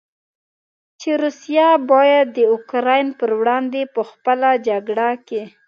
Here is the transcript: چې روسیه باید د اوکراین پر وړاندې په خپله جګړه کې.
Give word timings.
چې 0.99 1.09
روسیه 1.23 1.67
باید 1.91 2.27
د 2.37 2.39
اوکراین 2.53 3.07
پر 3.19 3.29
وړاندې 3.39 3.81
په 3.93 4.01
خپله 4.09 4.49
جګړه 4.67 5.09
کې. 5.27 5.43